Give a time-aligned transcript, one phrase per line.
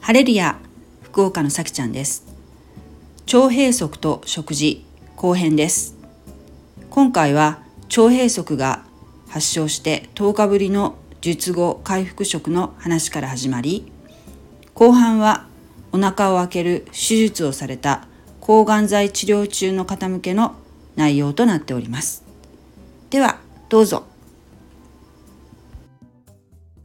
[0.00, 0.58] ハレルヤ
[1.02, 2.24] 福岡のさきちゃんです。
[3.26, 4.86] 腸閉塞と食事
[5.16, 5.94] 後編です。
[6.88, 8.86] 今回は腸閉塞が
[9.28, 13.92] 発症して10日ぶりの術後回復食の話から始まり
[14.72, 15.46] 後半は
[15.92, 18.06] お腹を開ける手術をされた
[18.40, 20.54] 抗がん剤治療中の方向けの
[20.96, 22.24] 内容となっております。
[23.10, 24.04] ではどうぞ。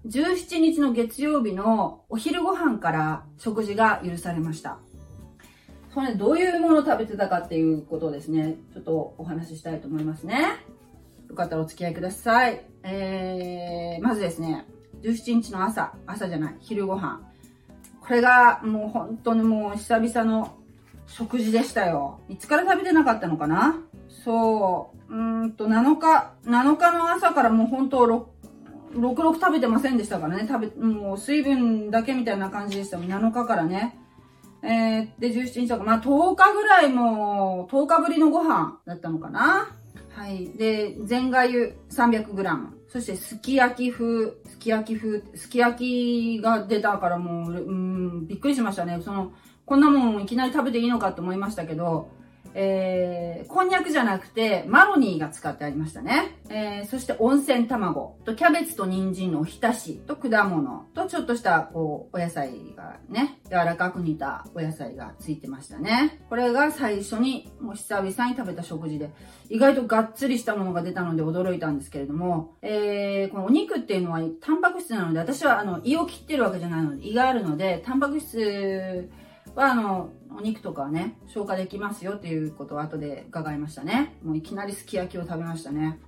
[0.05, 4.79] 17日の月曜日のお昼ご飯から食事が許されました。
[5.93, 8.57] それどういうものを食べてたかっていうことをですね。
[8.73, 10.57] ちょっとお話ししたいと思いますね。
[11.29, 12.65] よかったらお付き合いください。
[12.83, 14.65] えー、まずですね。
[15.03, 15.93] 17日の朝。
[16.05, 16.55] 朝じゃない。
[16.59, 17.21] 昼ご飯。
[18.01, 20.57] これがもう本当にもう久々の
[21.07, 22.19] 食事でしたよ。
[22.29, 23.75] いつから食べてなかったのかな？
[24.23, 28.25] そう、うんと7日、7日の朝からもう本当6、
[28.95, 30.47] 66食べてませんでしたからね。
[30.47, 33.07] 食べ、もう水分だけみたいな感じでしたもん。
[33.07, 33.99] 7日からね。
[34.61, 39.75] えー、で、17日とか、まあ10日ぐらいもう、10日ぶりのご飯だったのかな。
[40.15, 40.51] はい。
[40.51, 42.67] で、全がゆ 300g。
[42.87, 49.01] そして、すき焼き風、すき焼き風、すき焼きが出たからもう、うん、びっくりしましたね。
[49.03, 49.33] その、
[49.65, 52.09] こんなもんいきなり食べていいのかと思いましたけど、
[52.55, 56.37] えー、こんにゃくじゃなくて、マロニーが使ってありましたね。
[56.49, 66.21] えー、そして温泉卵とキャベツと人参のおひたしと果物とちょっとした、こう、お野菜がね、柔らかく煮たお野菜がついてましたね。
[66.29, 69.09] これが最初に、もう久々に食べた食事で、
[69.49, 79.09] 意外とがっつりしたものが出たので驚いたんですけれども、えー、このお肉っていうのはタンパク質なので、私はあの、胃を切ってるわけじゃないので、胃があるので、タンパク質
[79.55, 84.15] は、あの、お肉とかね、消化できますよっていうことを後で伺いましたね。
[84.23, 85.99] もういきなりすき焼きを食べましたね。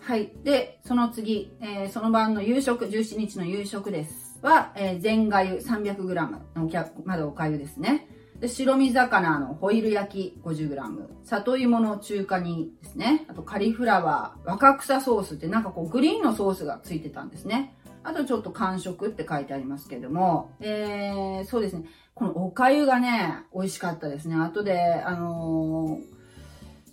[0.00, 0.32] はい。
[0.44, 4.38] で、その次、えー、その晩の夕食、17日の夕食です。
[4.42, 8.08] は、えー、全がゆ 300g のお客、まだおかゆですね。
[8.40, 11.06] で、白身魚のホイル焼き 50g。
[11.24, 13.24] 里芋の中華煮ですね。
[13.28, 17.76] あとカリフラワー、若草ソースってなんかこうグリーンのソースがついてたんですね。
[18.04, 21.84] あとちょっと完食って書いてありますけども、えー、そうですね。
[22.14, 24.36] このお粥がね、美味しかったですね。
[24.36, 26.12] 後で、あのー、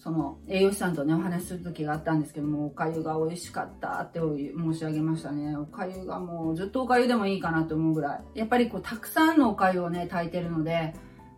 [0.02, 5.58] その栄養士さんとね、お話しする時があったんですけども、お粥が美味しかったって申し上げましたね。
[5.58, 8.40] お粥がもうずっとお粥でもいいかなと思うぐらい。
[8.40, 10.94] やっぱりこう、たくさんのお粥をね、炊いてるので、や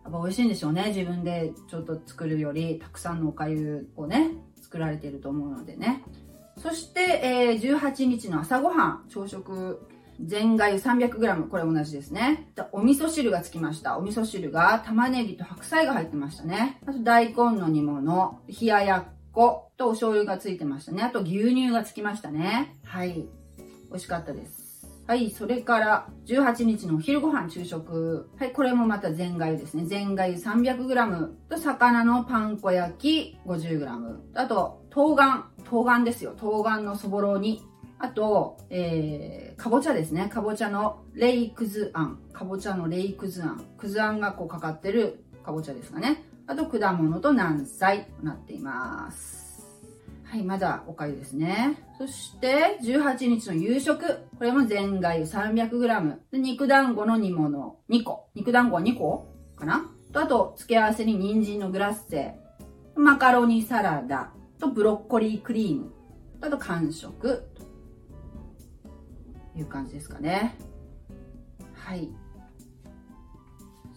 [0.08, 0.84] っぱ美味しいんでしょうね。
[0.88, 6.04] 自分でちょっと作るより、たくさんのお粥をね、作られていると思うのでね。
[6.56, 9.84] そして、えー、18日の朝ごはん、朝食
[10.24, 12.52] 全がゆ 300g、これ同じですね。
[12.72, 13.98] お味噌汁がつきました。
[13.98, 16.80] お味噌汁が玉ねぎと白菜が入ってましたね。
[16.86, 21.02] あと大根の煮物、冷ややっことお醤油がついてましたね。
[21.02, 22.76] あと牛乳がつきましたね。
[22.84, 23.14] はい。
[23.14, 24.86] 美味しかったです。
[25.06, 28.30] はい、それから18日のお昼ご飯昼食。
[28.38, 29.84] はい、これもまた全がゆですね。
[29.84, 34.16] 全がゆ 300g と魚のパン粉焼き 50g。
[34.34, 35.48] あと、冬瓜。
[35.64, 36.34] 冬瓜ですよ。
[36.38, 37.62] 冬瓜のそぼろ煮
[38.02, 40.28] あと、えー、かぼちゃですね。
[40.28, 42.18] かぼちゃのレイクズあん。
[42.32, 43.64] かぼちゃのレイクズあん。
[43.78, 46.24] くずあんがこうかかってるかぼちゃですかね。
[46.48, 49.64] あと、果物と軟菜となっています。
[50.24, 51.78] はい、まだおかゆですね。
[51.96, 54.04] そして、18日の夕食。
[54.36, 56.16] これも全がゆ 300g。
[56.32, 58.30] 肉団子の煮物2個。
[58.34, 62.34] 肉団子は2個かなと、あと、付け合わせに人参のグラッセ。
[62.96, 65.92] マカロニサラダとブロッコリークリーム。
[66.40, 67.44] あと、完食。
[69.56, 70.56] いう感じですかね。
[71.74, 72.08] はい。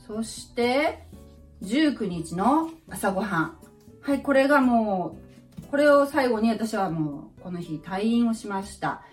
[0.08, 1.08] そして、
[1.62, 3.58] 19日の朝ごはん。
[4.02, 5.18] はい、これがも
[5.64, 9.04] う、これを最後に私はもう、この日退院をしました。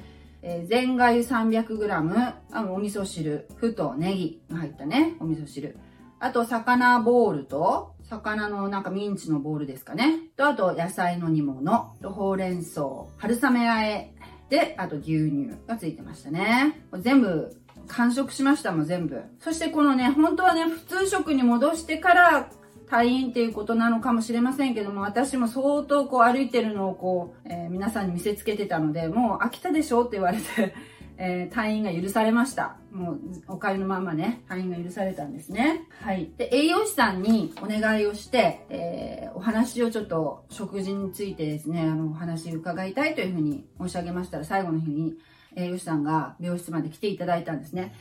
[0.43, 5.79] えー、全がゆ 300g、あのお味噌汁、ふとネギが入ったね、お味噌汁。
[6.19, 10.19] あと、魚ボールと、魚のなんかミンチのボールですかね。
[10.37, 12.83] と、あと、野菜の煮物、とほうれん草、
[13.17, 14.15] 春雨あえ、
[14.53, 16.83] で、あと牛乳がついてましたね。
[16.99, 17.57] 全部
[17.89, 19.23] 完食しましたもん、全部。
[19.41, 22.51] そしてこのね、本当はね、普通食に戻してから
[22.87, 30.75] 退院っていうことなのかもしれませんけども、私も相当こう歩いてるのをこう、えー、皆さんに見せつけてたので、もう飽きたでしょって言われて
[31.19, 32.77] えー、退院が許されました。
[32.91, 33.19] もう、
[33.49, 35.83] おかゆのままね、退院が許されたんですね。
[36.01, 36.31] はい。
[36.37, 45.15] で、栄養士さんにお願いをして、えー、お話をちょっと、食事についてですね、あの、お話伺いたいというふうに申し上げましたら、最後の日に
[45.57, 47.95] 栄養士さんが病室まで来ていただいたんですね。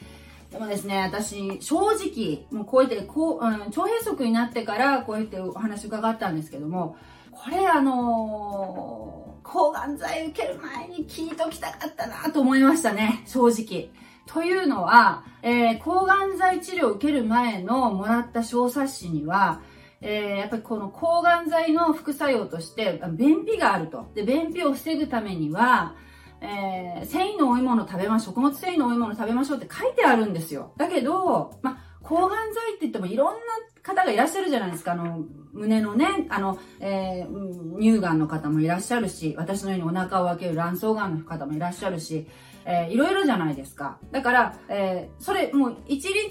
[0.51, 6.97] でもですね、私、正直、もうこうやって、こう、うん、腸閉塞になってから、こうやってお話伺ったんですけども、
[7.31, 13.89] これあのー、抗がん剤受ける前に聞いときたかったなと思いましたね、正直。
[14.25, 19.62] というのは、えー、抗がん剤治療を受ける前のもらった小冊子には、
[20.00, 24.09] えー、やっぱりこの抗がん剤の副作用として、便秘があると。
[24.15, 25.95] で、便秘を防ぐためには、
[26.39, 28.36] えー、繊維の多いもの食べましょう。
[28.36, 30.71] 食物繊維の多いもの食べましょうって書いてあるんですよ。
[30.77, 33.39] だけど、ま抗がん剤って言ってもいろんな
[33.83, 34.93] 方がいらっしゃるじゃないですか。
[34.93, 42.27] あの、胸のね、あの、えー、乳がんの方もいらっしゃるし、私のようにお腹を開ける卵巣がんの方もいらっしゃるし、
[42.65, 43.97] えー、いろいろじゃないですか。
[44.11, 46.29] だから、えー、それ、もう一律、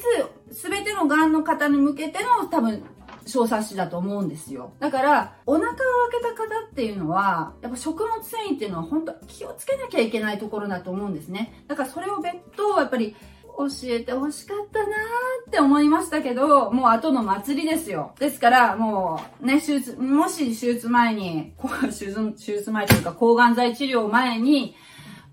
[0.52, 2.82] すべてのがんの方に向けての多分、
[3.26, 4.72] 小冊子だと思うんですよ。
[4.78, 5.76] だから、お腹を開
[6.20, 11.64] けた方っていうのは、やっぱ食物繊維っていうのは本当気をつけなきゃいけないところだと思うんですね。
[11.68, 13.14] だからそれを別途、やっぱり、
[13.68, 14.88] 教えてほしかったなー
[15.48, 18.12] って思いましたけど、もう後の祭りですよ。
[18.18, 21.52] ですから、もう、ね、手術、もし手術前に、
[21.82, 24.74] 手術、手術前というか抗がん剤治療前に、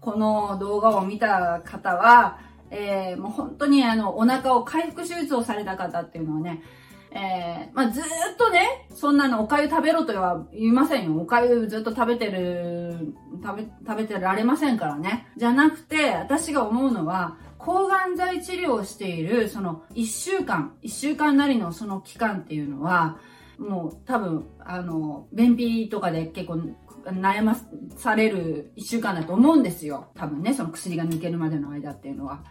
[0.01, 2.39] この動画を見た方は、
[2.69, 6.63] えー、もう本当にあの、お腹を回復手術をされた方っていうのはね、
[7.11, 8.03] えー、まあ、ずっ
[8.37, 11.21] とね、そんなのお粥食べろとは言いませんよ。
[11.21, 15.27] お粥ずっと食べてる、食べ、食べてられませんからね。
[15.37, 23.19] じゃなくて、私が思うのは、抗がん剤治療をしている、その1週間、1週間なりのその期間っていうのは、
[23.57, 26.61] もう多分、あの、便秘とかで結構
[27.03, 27.59] 悩ま
[27.97, 30.11] される1週間だと思うんですよ。
[30.15, 32.45] 多分ね、その薬が抜けるまでの間っていうのは。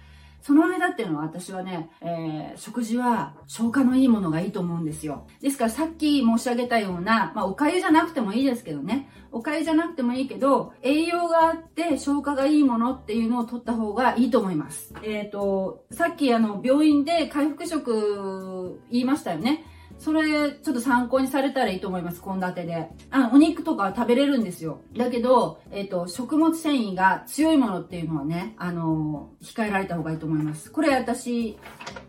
[0.47, 5.27] その間っていうのは私はね、えー、食事は消化のいいものがいいと思うんですよ。
[5.43, 9.11] ですからさっき申し上げたような、まあお粥じゃなくてもいいですけどね。
[9.33, 14.95] お粥じゃなくてもいいけど、栄養があって消化がいいものっていうのを取った方がいいと思います。
[15.03, 19.65] えっ、ー、と、さっきあの病院で回復食言いましたよね。
[19.99, 22.89] それ、ちょっと参考にされたらいいと思います、献立で。
[23.11, 24.81] あの、お肉とか食べれるんですよ。
[24.97, 30.71] だけど、えっ、ー、と、食物繊維が強いものっていうのはね、あのー、控えられた方がいいと思います。
[30.71, 31.59] これ私、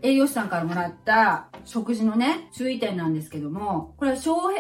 [0.02, 4.52] 栄養士さんからもらった食事のね、注意点なんですけども、これは腸閉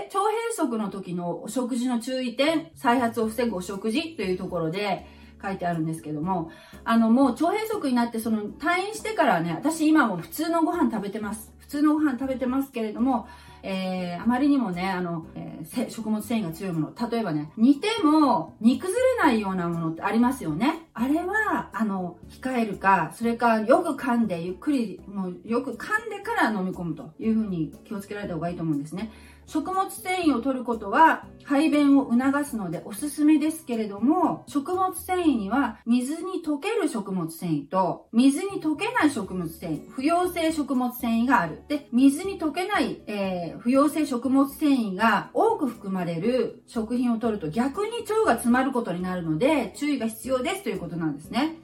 [0.55, 5.05] 塞の時のお食事の注意点、再発を防ぐお食事というところで、
[5.41, 6.51] 書いてあるんですけども、
[6.83, 11.53] あの、もう腸閉塞になって、その退院してからね、私今も普通のご飯食べてます。
[11.59, 13.27] 普通のご飯食べてますけれども、
[13.63, 20.87] えー、あまりにもね、あの、えー、食物繊維が強いもの、例えばね、煮ても煮崩れないようなものってありますよね。
[20.93, 29.11] あれは、あの、控えるか、それかよく噛んで、ゆっくり、もうよく噛んでから飲み込むというふうに気をつけられた方がいいと思うんですね。
[29.47, 41.63] 食物繊維を取ることは排便を促すのでおすすめですけれども、食物繊維には水に溶ける食物繊維と水に溶けない食物繊維、不溶性食物繊維がある。
[41.69, 51.55] で、水に溶けない、えー、不溶性食物繊維が多く含まれる食品を取ると逆に腸が詰まることになるので注意が必要ですということなんですね。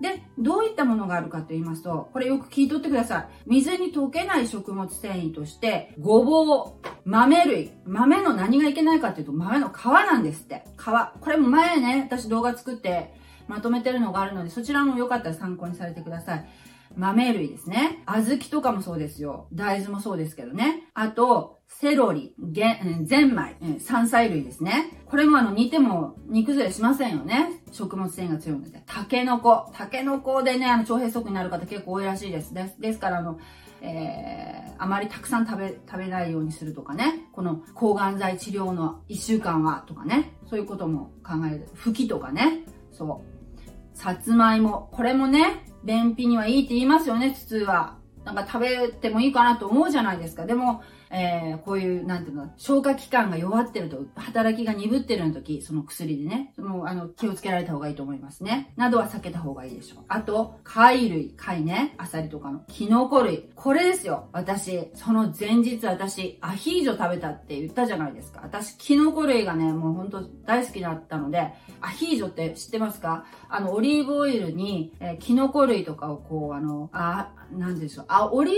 [0.00, 3.28] で、どういったものがあるかと言いますと、これよく聞いとってください。
[3.46, 6.72] 水に溶けない食物繊維として、ごぼう、
[7.04, 7.72] 豆類。
[7.84, 10.64] 豆の何がいけないかっていうと、豆の皮なんですって。
[10.78, 11.20] 皮。
[11.20, 13.14] これも前ね、私動画作って
[13.48, 16.48] まとめてるのがあるので、そちらもよかったら参考にされてください。
[16.96, 18.02] 豆類ですね。
[18.06, 19.48] 小豆とかもそうですよ。
[19.52, 20.88] 大豆もそうですけどね。
[20.94, 24.90] あと、セロリ、ゼンマイ、山菜類ですね。
[25.06, 27.62] これもあの煮ても煮崩れしませんよね。
[27.70, 28.82] 食物繊維が強いので。
[28.86, 29.70] タケノコ。
[29.74, 32.52] タケノコでね、あの腸閉塞になる方結構多いらしいです。
[32.52, 32.80] です。
[32.80, 33.38] ですからあの、
[33.80, 37.28] えー、あまりたくさん食べ、食べないようにするとかね。
[37.32, 40.32] この抗がん剤治療の1週間はとかね。
[40.48, 41.68] そういうことも考える。
[41.74, 42.64] 吹きとかね。
[42.92, 43.96] そう。
[43.96, 44.88] さつまいも。
[44.92, 47.98] これもね、便秘にはいいって言いますよね、普通は。
[48.24, 50.44] なんか食べてもいいかなと思うじゃないですか。
[50.44, 58.72] でも、えー、こういう、なんていうの、消化器官が弱ってると、働きが鈍ってるの時、その薬でね、もう、あの、気をつけられた方がいいと思いますね。
[58.76, 60.04] などは避けた方がいいでしょう。
[60.08, 63.48] あと、貝類、貝ね、アサリとかの、キノコ類。
[63.54, 64.28] これですよ。
[64.32, 68.40] 私、その前日私、アヒージョ食べたって言ったじゃないですか。
[68.42, 73.24] 私、キノコ類がね、もうほんと大好きだったので、アヒージョって知ってますか？
[73.48, 78.04] あの、オリーブオイルに、えー、キノコ類とかをこう、あの、あ、なんでしょう。
[78.08, 78.54] あ、オリー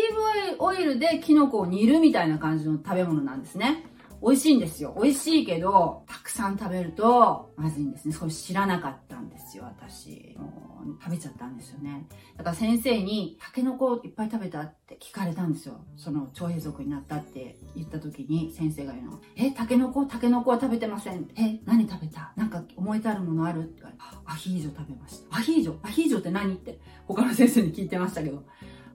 [0.59, 3.87] ブオイルでキノコを煮るみたいな感じの食べ物なんですね。
[4.23, 4.95] 美味しいんですよ。
[5.03, 8.13] 美味しいけど、たくさん食べると、まずいんですね。
[8.13, 10.37] それ知らなかったんですよ、私。
[10.39, 12.07] もう食べちゃったんですよね。
[12.37, 15.87] だから先生に、タケノコいっぱい食べたって聞かれたんですよ。
[15.97, 19.21] その、腸閉塞になったって言った時に、先生が言うの。
[19.37, 21.27] え、タケノコタケノコは食べてません。
[21.39, 23.61] え、何食べたなんか思い至るものある？
[23.61, 25.37] って言われて、アヒージョ食べました。
[25.39, 25.79] アヒージョ？
[25.83, 26.53] アヒージョって何？
[26.53, 28.45] って他の先生に聞いてましたけど。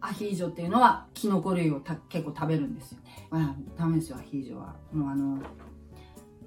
[0.05, 2.99] アヒージョっていうのはキノコ類を結構食べるんですよ。
[3.29, 4.75] まあ、ダメですよ、アヒージョは。
[4.93, 5.39] もうあの、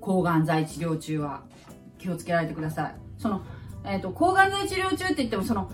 [0.00, 1.42] 抗がん剤治療中は
[1.98, 2.94] 気をつけられてください。
[3.18, 3.42] その、
[3.84, 5.70] えっ、ー、と、抗がん剤治療中って言っても、その、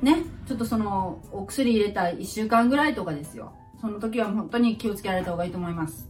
[0.00, 3.52] ね、ちょっとその、お薬入れた1週間ぐらいとかですよ。
[3.80, 6.08] その時は本当に気をつけられた方がいいと思います。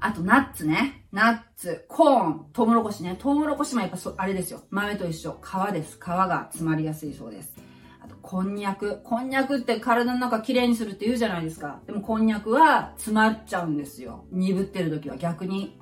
[0.00, 1.06] あと、ナッツね。
[1.12, 3.16] ナッツ、コーン、トウモロコシね。
[3.18, 4.64] トウモロコシもやっぱそ、あれですよ。
[4.70, 5.40] 豆と一緒。
[5.42, 5.96] 皮です。
[5.96, 7.54] 皮が詰まりやすいそうです。
[8.24, 9.02] こんにゃく。
[9.04, 11.80] こんにゃくって体の中きれいにするって言うじゃないですか。
[11.86, 14.24] でも、こんにゃくは詰まっちゃうんですよ。
[14.32, 15.78] 鈍ってる時は逆に。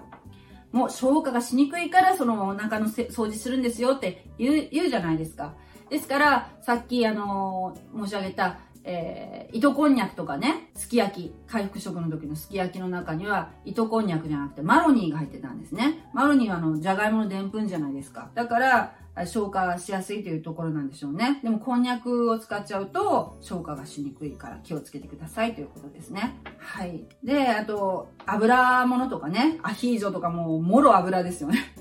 [0.72, 5.54] もう消化がしにくいからそのお腹の掃除するんですよって言う言うじゃないですか。
[5.88, 16.08] ですから、さっきあのー、申し上げた、えー、糸こんにゃくとかね、すき焼き、回復食の時のすき焼きの中には、糸こんにゃくじゃなくてマロニーが入ってたんですね。
[16.12, 18.30] マロニーはあの、じゃがいものでんぷんじゃないですか。
[18.34, 18.94] だから、
[19.26, 21.38] 消化しやすいというところなんでしょうね。
[21.42, 26.40] でも、こんにゃくを使っちゃうと、消化がしにくいから気をつけてくださいということですね。
[26.58, 27.04] はい。
[27.22, 31.74] で、あと、油物とかね、アヒージョとかもう、もろ油ですよね。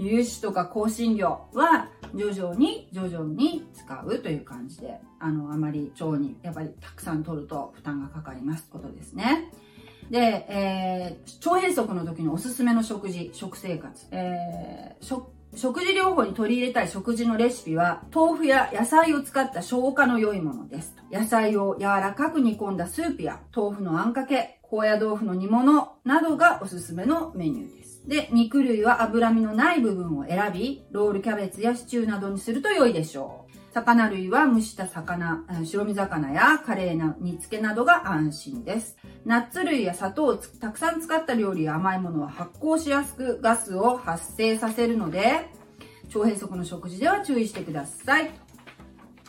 [0.00, 9.50] 油脂とか香辛料は、徐々に、徐々に使うという感じで、あの、あまり腸に、やっぱりたくさん取ると負担がかかりますことですね。
[10.10, 14.06] で、えー、腸閉塞の時のおすすめの食事、食生活。
[14.10, 20.94] えー、食食事療法に取り入れたい食事のレシピは、豆腐や野菜を使った消化の良いものです。
[21.10, 27.97] 野菜を柔らかく煮込んだスープや、豆腐のあんかけ、高野豆腐の煮物などがおすすめのメニューです。
[28.08, 33.74] で、肉類は脂身のない部分を選び、ロールキャベツやシチューなどにすると良いでしょう。
[33.74, 38.96] 魚類は蒸した魚、白身魚やカレーな煮付けなどが安心です。
[39.26, 45.46] ナッツ類や砂糖をたくさん使った料理や甘いものは発酵しやすくガスを発生させるので、
[46.14, 48.30] 腸閉塞の食事では注意してください。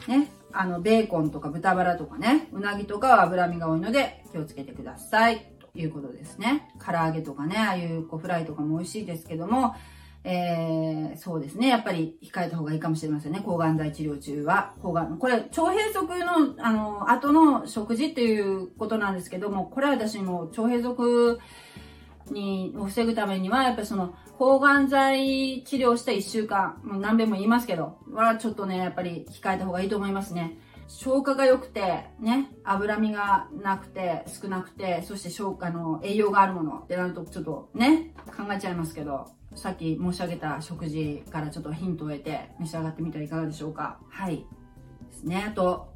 [0.07, 0.31] ね。
[0.53, 5.48] あの、ベーコンとか豚バラとかね、うなぎとかは脂身が多いので気をつけてください。
[5.73, 6.71] ということですね。
[6.83, 9.75] 唐揚げとかね、ああいうこうフライとかも美味しいですけども、
[10.23, 11.67] えー、そうですね。
[11.67, 13.39] やっぱり控えた方がいいかもしれませんね。
[13.39, 14.73] 抗がん剤治療中は。
[14.81, 30.57] 抗がん、これ、腸閉塞の、あの、後の食事っていうことなんですけども、これは私も腸閉塞に、を防ぐためには、やっぱりその、抗がん剤治療した1週間、もう何べんも言いますけど、はちょっとね、やっぱり控えた方がいいと思いますね。
[30.89, 43.99] 消化が良くて、ね、脂身がなくて、少なくて、そして消化の栄養があるものってなると、ちょっとね、考えちゃいますけど、さっき申し上げた食事からちょっとヒントを得て召し上がってみてはいかがでしょうか。
[44.09, 44.37] はい。
[44.37, 44.43] で
[45.11, 45.45] すね。
[45.47, 45.93] あと、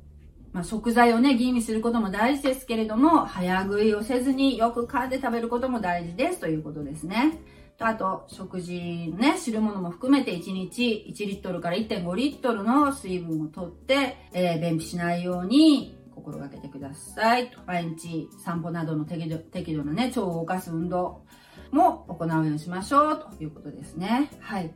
[0.52, 7.40] まあ、食材をね、吟味することも大事ですけれども、早食いをせずによく噛んで食べることも大事ですということですね。
[7.80, 17.52] あと、食事ね、汁物も含めて1日1リットルから1.5リットルの水分をとって、えー、便秘しないように心がけてください。
[17.66, 21.24] 毎日散歩などの適度適度なね、腸を動かす運動
[21.72, 24.30] も行うようにしましょうということですね。
[24.40, 24.74] はい。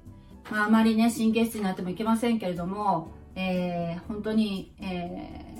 [0.52, 5.56] まあ、あまりね、神経質になってもいけませんけれども、えー、本当に、え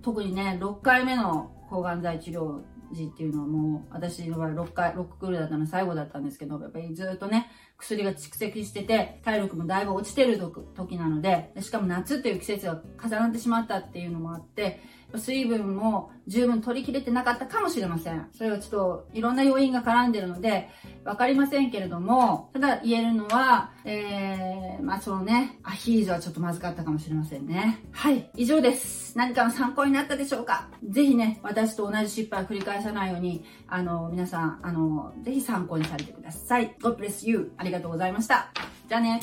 [0.00, 2.60] ー、特にね、6回目の抗がん剤治療
[2.94, 14.80] 時っていうのはもう、私の場合6回、6クールだったの最後だったんですけど、やっぱりずっとね、薬が蓄積してて、体力もだいぶ落ちてる時なので、しかも夏っていう季節が重なってしまったっていうのもあって、
[15.18, 18.28] 水分も十分取り切れてなかったかもしれません。
[18.32, 20.68] それはちょっといろんな要因が絡んでるので、
[21.04, 27.82] わかりませんけれども、ただ言えるのは、えー、まあそのね、アヒージョはちょっとまずかったかもしれませんね。
[27.92, 29.16] はい、以上です。
[29.16, 30.68] 何かの参考になったでしょうか？
[30.88, 36.74] ぜひね、私と同じ失敗を繰り返さないように、あの、皆さん、あの、ぜひ参考にされてください。
[36.80, 37.52] God bless you.
[37.58, 38.50] ありがとうございました。
[38.88, 39.20] じゃあね。